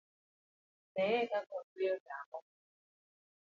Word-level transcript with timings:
Neye 0.95 1.19
kaka 1.29 1.53
otweyo 1.59 1.93
otamba 1.97 2.37